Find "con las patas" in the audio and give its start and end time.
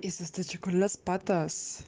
0.60-1.84